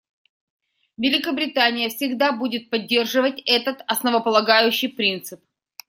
[0.97, 5.43] Великобритания всегда будет поддерживать этот основополагающий принцип.